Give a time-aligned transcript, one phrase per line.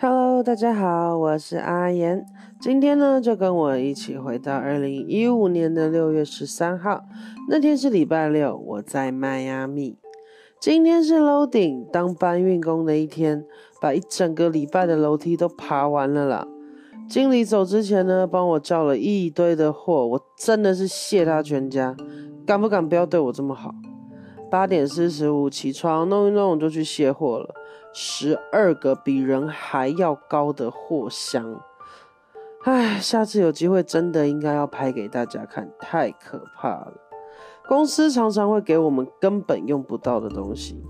[0.00, 2.24] Hello，大家好，我是阿言。
[2.60, 7.02] 今天呢，就跟我一起回到二零一五年的六月十三号，
[7.48, 9.98] 那天是礼拜六，我在迈阿密。
[10.60, 13.44] 今天是楼顶当搬运工的一天，
[13.80, 16.46] 把一整个礼拜的楼梯都爬完了啦。
[17.08, 21.96] 经理走之前呢，帮我叫了一堆的货，我真的是谢他全家。
[22.46, 23.74] 敢不敢不要对我这么好？
[24.48, 27.52] 八点四十五起床弄一弄就去卸货了。
[28.00, 31.60] 十二个比人还要高的货箱，
[32.62, 36.92] 唉，下次有机会真的应该要拍给大家看，太可怕了。
[37.66, 40.80] 公司常常会给我们根本用不到的东西。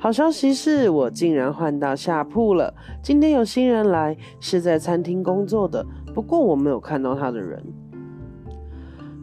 [0.00, 2.74] 好消息是我竟然换到下铺了。
[3.04, 7.64] 今天有新人来，是在餐厅工作的，不过我没有看到他的人。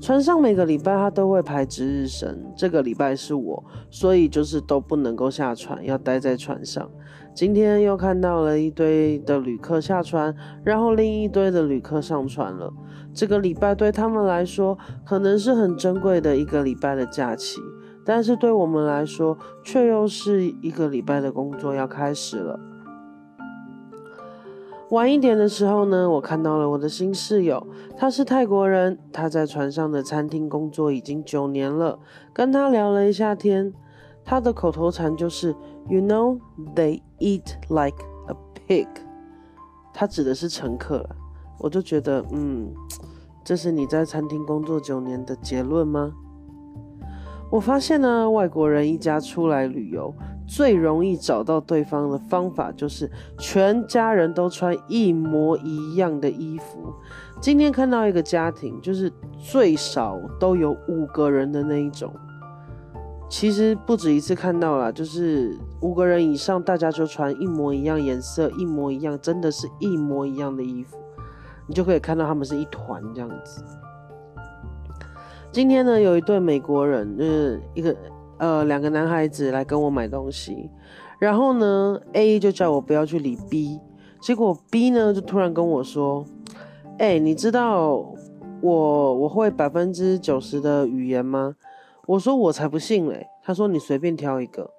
[0.01, 3.61] 船上每个礼拜他都会排值日生，这个礼拜是我，
[3.91, 6.89] 所以就是都不能够下船，要待在船上。
[7.35, 10.33] 今天又看到了一堆的旅客下船，
[10.63, 12.71] 然后另一堆的旅客上船了。
[13.13, 17.59] 这个礼拜对他们来说可能是很珍贵的一个礼拜的假期，
[18.05, 22.57] 但是对我们来说却又是一个礼拜的工作要开始了。
[24.91, 31.99] 晚一点的时候呢，我看到了我的新室友，他是泰国人，他在船上的餐厅工作已经九年了。
[32.31, 33.73] 跟他聊了一下天，
[34.25, 35.55] 他的口头禅就是
[35.87, 36.39] “You know
[36.75, 38.35] they eat like a
[38.67, 38.87] pig”，
[39.93, 41.15] 他指的是乘客了。
[41.59, 42.73] 我就觉得，嗯，
[43.43, 46.11] 这是你在餐厅工作九年的结论吗？
[47.51, 50.13] 我发现呢，外国人一家出来旅游。
[50.47, 56.93] 最容易找到对方的方法就是全家人都穿一模一样的衣服。
[57.41, 62.13] 今天看到一个家庭，就是最少都有五个人的那一种。
[63.29, 70.97] 其实不止一次看到了，就是五个人以上，大家就穿一模一样颜色、一模一样，真的是一模一样的衣服，
[71.67, 73.63] 你就可以看到他们是一团这样子。
[75.51, 77.95] 今天呢，有一对美国人，就是一个。
[78.37, 80.69] 呃，两个男孩子来跟我买东西，
[81.19, 83.79] 然后呢，A 就叫我不要去理 B，
[84.19, 86.25] 结果 B 呢就突然跟我说
[86.99, 88.05] ：“哎，你知道
[88.59, 91.55] 我我会百分之九十的语言吗？”
[92.07, 94.69] 我说：“我才不信嘞。”他说：“你随便挑一个。”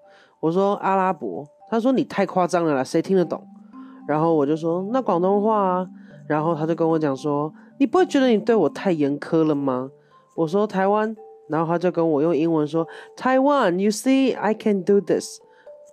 [0.41, 3.47] 我说：“阿拉伯。”他说：“你太夸张了啦，谁听得懂？”
[4.07, 5.89] 然后我就说：“那广东话啊。”
[6.29, 9.91] 然后他就跟我讲说：“你不会觉得你对我太严苛了吗？”
[10.37, 11.15] 我说：“台湾。”
[11.49, 15.41] 然后他就跟我用英文说：“Taiwan, you see, I can do this。”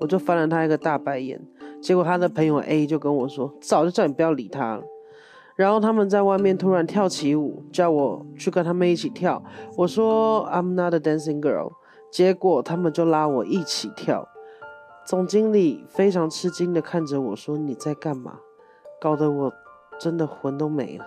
[0.01, 1.39] 我就翻了他一个大白眼。
[1.81, 4.83] 结果他的朋友 A 就跟我说：“早就叫你不要理他了。”
[5.55, 9.43] 然后他们在外面突然跳起舞，叫我去跟他们一起跳。
[9.77, 11.73] 我说：“I'm not a dancing girl。”
[12.11, 14.27] 结果他们就拉我一起跳。
[15.05, 18.39] 总经理非常吃惊的看着我说：“你在干嘛？”
[19.01, 19.53] 搞得我
[19.99, 21.05] 真的魂都没了。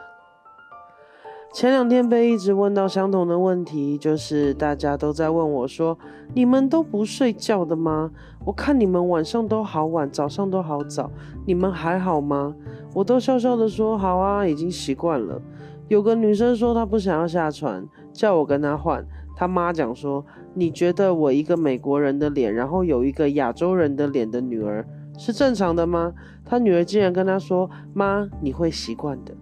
[1.57, 5.99] 前两天被一直问到相同的问题，就是大家都在问我说
[6.37, 8.11] ：“你们都不睡觉的吗？
[8.45, 11.11] 我看你们晚上都好晚，早上都好早，
[11.47, 12.55] 你们还好吗？”
[12.93, 15.41] 我都笑笑的说：“好啊，已经习惯了。”
[15.89, 19.03] 有个女生说她不想要下船，叫我跟她换。
[19.35, 24.87] 她妈讲说：“你觉得我一个美国人的脸，然后有一个亚洲人的脸的女儿
[25.17, 26.13] 是正常的吗？”
[26.45, 29.35] 她女儿竟然跟她说：“妈，你会习惯的。”。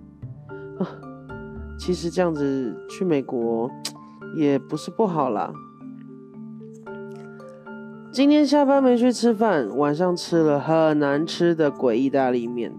[1.79, 3.71] 其实这样子去美国
[4.37, 5.53] 也不是不好啦。
[8.13, 12.73] 今天下班没去吃饭，晚上吃了很难吃的鬼意大利面，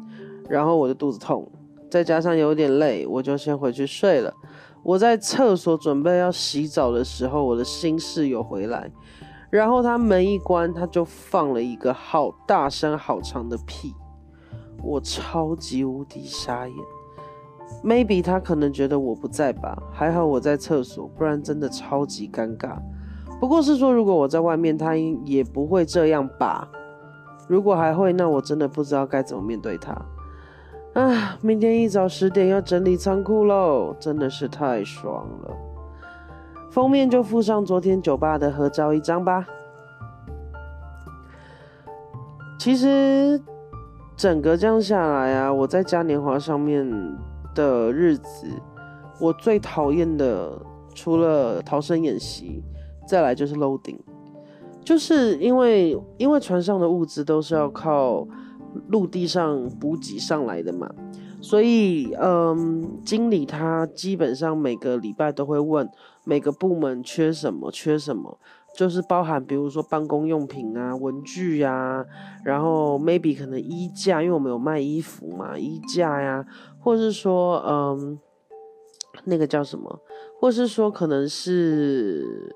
[0.50, 1.52] 然后我就肚子痛，
[1.92, 4.34] 再加上有点累，我就先回去睡了。
[4.82, 8.90] 我在厕所准备要洗澡的时候，我的新室友回来，
[9.50, 13.94] 然后他门一关，他就放了一个好大声、好长的屁，
[14.82, 16.76] 我超级无敌傻眼。
[17.84, 22.78] Maybe 他可能觉得我不在吧，还好我在厕所，不然真的超级尴尬。
[23.40, 26.68] 不过是说，如果我在外面，他也不会这样吧？
[27.48, 29.94] 如果还会，那我真的不知道该怎么面对他。
[30.94, 35.56] 啊，明天一早十点要整理仓库喽，真的是太爽了。
[36.72, 39.46] 封面就附上昨天酒吧的合照一张吧。
[42.58, 43.40] 其实
[44.16, 46.90] 整个这样下来啊，我在嘉年华上面。
[47.56, 48.48] 的日子，
[49.20, 50.62] 我最讨厌的
[50.94, 52.62] 除了逃生演习，
[53.08, 53.98] 再来就是 loading，
[54.84, 58.28] 就是因为因为船上的物资都是要靠
[58.90, 60.88] 陆地上补给上来的嘛，
[61.42, 65.90] 所以嗯，经理他基本上每个礼拜都会问
[66.26, 68.38] 每个部门缺什么缺什么，
[68.76, 72.06] 就是包含比如说办公用品啊、文具呀，
[72.44, 76.46] 然后 maybe 可能衣架，因为我们有卖衣服嘛，衣架呀，
[76.80, 78.20] 或是说嗯，
[79.24, 80.02] 那个叫什么，
[80.40, 82.54] 或是说可能是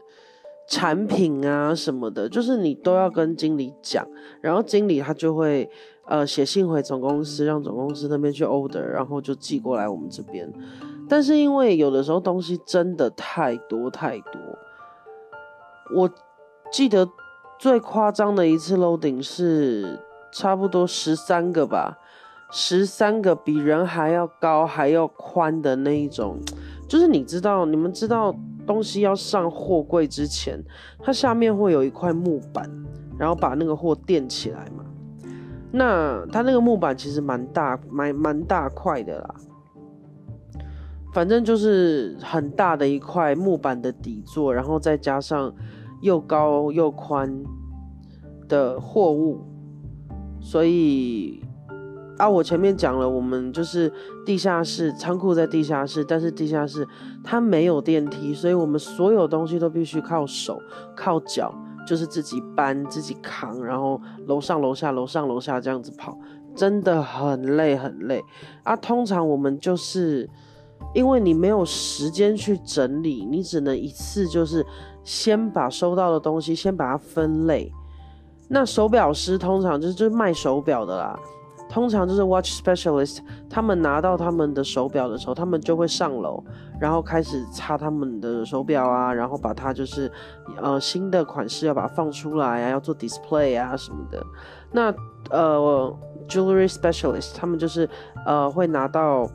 [0.68, 4.06] 产品啊什么的，就是你都要跟经理讲，
[4.42, 5.70] 然后经理他就会
[6.06, 10.52] 呃写信回总公司，让总公司那边去 order，然后就寄过来我们这边。
[11.08, 14.40] 但是因为有的时候东西真的太多太多。
[15.94, 16.10] 我
[16.72, 17.10] 记得
[17.58, 20.00] 最夸张的一次 loading 是
[20.32, 21.98] 差不多十三个吧，
[22.52, 26.38] 十三个比人还要高还要宽的那一种，
[26.88, 28.34] 就是你知道，你们知道
[28.68, 30.64] 东西要上货柜之前，
[31.00, 32.70] 它下面会有一块木板，
[33.18, 34.86] 然后把那个货垫起来嘛。
[35.72, 39.36] 那它那个木板其实蛮大，蛮蛮大块的啦。
[41.14, 45.52] 反正就是很大的一块木板的底座，然后再加上。
[46.02, 47.44] 又高又宽
[48.48, 49.42] 的货物，
[50.40, 51.44] 所以
[52.18, 53.92] 啊，我前面讲了，我们就是
[54.26, 56.88] 地下室仓库在地下室，但是地下室
[57.24, 60.62] 它没有电梯，所以我们所有东西都必须靠手、
[60.96, 61.54] 靠脚，
[61.86, 66.18] 就是自己搬、自己扛，然后楼上楼下、楼上楼下这样子跑，
[66.56, 68.24] 真的很累很累
[68.64, 68.76] 啊。
[68.76, 70.30] 通常我们就是
[70.94, 74.66] 因为你没有时间去整理，你只能一次就是。
[75.10, 77.74] 先把收到的东西先把它分类。
[78.48, 81.20] 那手表师通常就是就是卖手表的啦，
[81.68, 83.18] 通常就是 watch specialist，
[83.50, 86.44] 他们拿到他们的手表的时候，他们就会上楼，
[86.80, 90.12] 然后开始擦他们的手表啊，然后把它就是
[90.62, 94.24] 呃新的款式要把它放出来啊，要做 display 啊什么的。
[94.72, 94.94] 那
[95.32, 95.92] 呃
[96.28, 97.90] jewelry specialist，他们就是
[98.28, 99.28] 呃会拿到。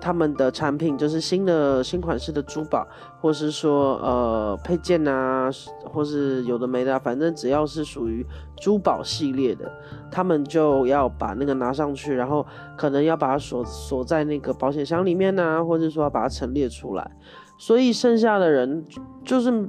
[0.00, 2.86] 他们的产品就是新的新款式的珠宝，
[3.20, 5.50] 或是说呃配件啊，
[5.84, 8.24] 或是有的没的，反正只要是属于
[8.56, 9.70] 珠宝系列的，
[10.10, 12.44] 他们就要把那个拿上去，然后
[12.76, 17.10] 可能要把它锁锁在那个保险箱里面呢，或者说要把它陈列出来。
[17.58, 18.84] 所以剩下的人
[19.24, 19.68] 就是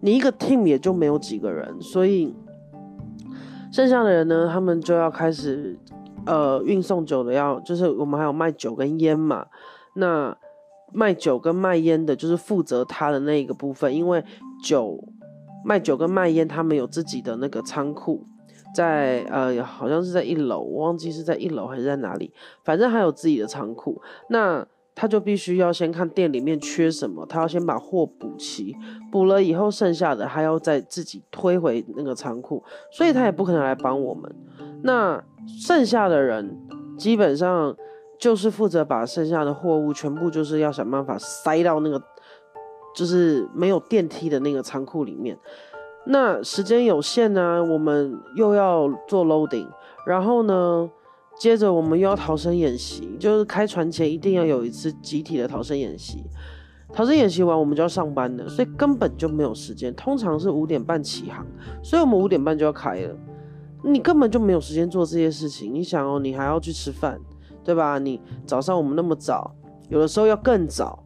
[0.00, 2.34] 你一个 team 也就没有几个人，所以
[3.72, 5.78] 剩下的人呢，他们就要开始。
[6.26, 9.46] 呃，运送酒的要就是我们还有卖酒跟烟嘛，
[9.94, 10.36] 那
[10.92, 14.24] 卖酒跟卖烟的，就是负责他的那一个部分，因为
[14.62, 15.02] 酒
[15.64, 18.24] 卖酒跟卖烟，他们有自己的那个仓库，
[18.74, 22.32] 在呃好像是在一楼，我忘记是在一楼还是在哪里，
[22.64, 28.76] 反正还有自己的仓库，那他就必须要先看店里面缺什么，他要先把货补齐，
[29.10, 32.62] 补了以后剩下的还要再自己推回那个仓库，
[32.92, 34.32] 所以他也不可能来帮我们，
[34.84, 35.20] 那。
[35.46, 36.58] 剩下的人
[36.96, 37.76] 基本上
[38.18, 42.02] 就是负责把剩下的货物全部就是要想办法塞到那个
[42.96, 45.38] 就是没有电梯的那个仓库里面。
[46.06, 49.68] 那时间有限呢，我们又要做 loading，
[50.06, 50.90] 然后呢，
[51.36, 56.24] 接着我们又要逃生演习，就是开船前一定要有一次集体的逃生演习。
[56.90, 59.94] 逃生演习完我们就要上班了，所以根本就没有时间。
[59.94, 61.46] 通常是五点半起航，
[61.82, 63.14] 所以我们五点半就要开了。
[63.84, 65.72] 你根本就没有时间做这些事情。
[65.72, 67.20] 你想哦，你还要去吃饭，
[67.62, 67.98] 对吧？
[67.98, 69.54] 你早上我们那么早，
[69.90, 71.04] 有的时候要更早，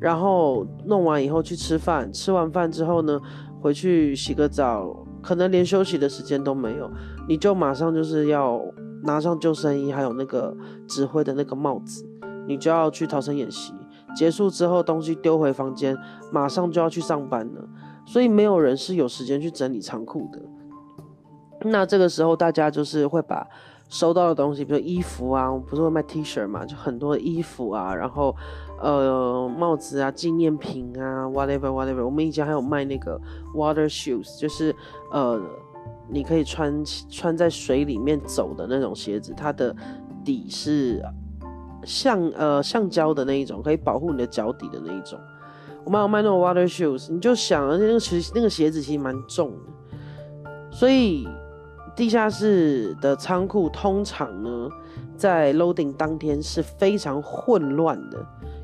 [0.00, 3.20] 然后弄完以后去吃饭，吃完饭之后呢，
[3.60, 6.90] 回去洗个澡，可能连休息的时间都没有，
[7.28, 8.60] 你就马上就是要
[9.04, 10.56] 拿上救生衣，还有那个
[10.88, 12.04] 指挥的那个帽子，
[12.48, 13.72] 你就要去逃生演习。
[14.16, 15.96] 结束之后，东西丢回房间，
[16.32, 17.68] 马上就要去上班了。
[18.04, 20.42] 所以没有人是有时间去整理仓库的。
[21.62, 23.46] 那这个时候，大家就是会把
[23.88, 28.34] 收到的东西，比如衣服啊，我不是会卖 T 恤嘛，就很多衣服啊，然后
[28.80, 32.04] 呃帽子啊、纪念品啊，whatever whatever。
[32.04, 33.20] 我们以前还有卖那个
[33.54, 34.74] water shoes，就是
[35.10, 35.40] 呃
[36.08, 39.74] 你可以穿穿在水里面走的那种鞋子，它的
[40.24, 41.02] 底是
[41.84, 45.18] 橡呃橡胶的那一种，可以保护你的脚底的那一种。
[45.84, 51.28] 我们有卖那种 water shoes，你就想，而且那个其实那个鞋子其实蛮重的，所以。
[51.96, 54.68] 地下室的仓库通常呢，
[55.16, 58.18] 在 loading 当天是非常混乱的，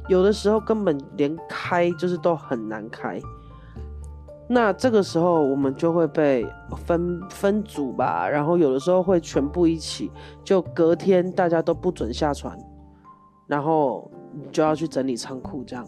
[0.08, 3.20] 有的时候根本连开就是都很难开。
[4.48, 6.46] 那这个时候我们就会被
[6.86, 10.10] 分分组吧，然后有的时候会全部一起，
[10.44, 12.56] 就隔天大家都不准下船，
[13.46, 14.10] 然后
[14.52, 15.84] 就要去整理仓库这样。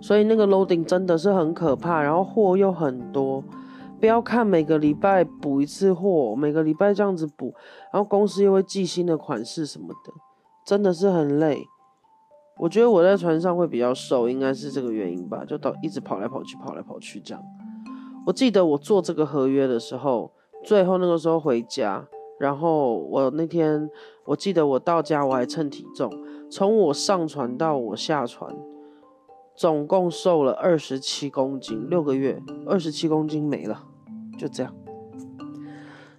[0.00, 3.42] 所以那个 loading 真的是很可怕，然后货又很多。
[4.00, 7.54] 不要看每个礼拜补一次货，每个礼拜这样子补，
[7.92, 10.12] 然后公司又会寄新的款式什么的，
[10.64, 11.66] 真的是很累。
[12.58, 17.42] 我觉得我在船上会比较瘦，应该是这个原因吧，就到一直跑来跑去，跑来跑去这样。
[18.26, 20.32] 我记得我做这个合约的时候，
[20.64, 22.06] 最后那个时候回家，
[22.38, 23.88] 然后我那天
[24.24, 26.10] 我记得我到家我还称体重，
[26.50, 28.52] 从我上船到我下船，
[29.58, 33.82] 总共瘦了二十七公斤，六个月二十七公斤没了，
[34.38, 34.72] 就这样。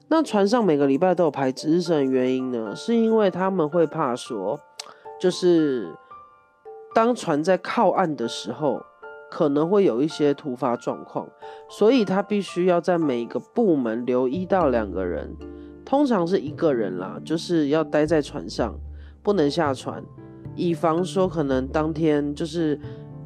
[0.09, 4.59] 那船上每个礼拜都有排值日生的原因呢，是因为他们会怕说，
[5.21, 5.95] 就是
[6.93, 8.81] 当船在靠岸的时候，
[9.31, 11.25] 可能会有一些突发状况，
[11.69, 15.33] 所以他必须要在每一个部门留一到两个人，
[15.85, 18.77] 通常是一个人啦，就是要待在船上，
[19.23, 20.03] 不能下船，
[20.55, 22.77] 以防说可能当天就是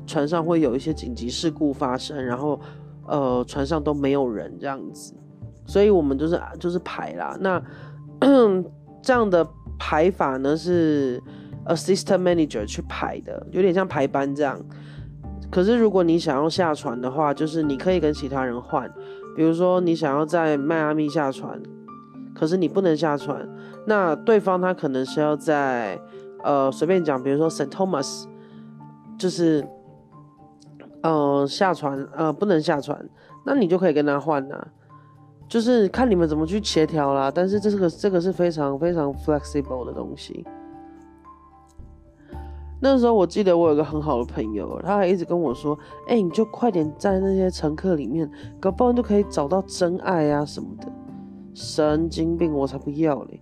[0.06, 2.60] 船上会有一些紧急事故发生，然后
[3.08, 5.14] 呃船上都没有人这样子。
[5.66, 7.62] 所以我们就是就是排啦，那
[9.02, 9.48] 这样的
[9.80, 11.22] 排法呢是
[11.66, 14.60] assistant manager 去排的，有点像排班这样。
[15.50, 18.92] 可是如果你想要下船的话，就是你可以跟其他人换，
[19.36, 21.62] 比如说你想要在迈阿密下船，
[22.34, 23.48] 可是你不能下船，
[23.86, 26.00] 那对方他可能是要在
[26.44, 28.26] 呃随便讲，比如说 Saint Thomas，
[29.18, 29.66] 就是
[31.04, 33.08] 呃下船呃不能下船，
[33.46, 34.68] 那你就可以跟他换呐。
[35.48, 40.44] 就是看你们怎么去协调啦，但是这是个这个是非常非常 flexible 的东西。
[42.82, 45.78] 那时候我记得我有个很好的朋友，他还一直跟我说
[46.10, 48.30] ：“哎，你就快点在那些乘客里面，
[48.60, 50.92] 搞不好就可以找到真爱啊什么的。”
[51.54, 53.40] 神经病，我才不要嘞！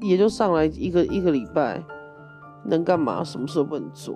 [0.00, 1.82] 也就上来一个一个礼拜，
[2.64, 3.24] 能干嘛？
[3.24, 4.14] 什么时候不能做？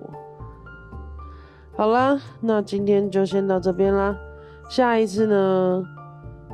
[1.81, 4.15] 好啦，那今天就先到这边啦。
[4.69, 5.83] 下一次呢？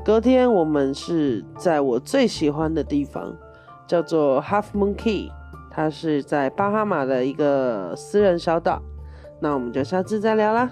[0.05, 3.35] 隔天我们是在我最喜欢的地方，
[3.85, 5.29] 叫做 Half Moon Key，
[5.69, 8.81] 它是在巴哈马的一个私人小岛。
[9.41, 10.71] 那我们就下次再聊啦。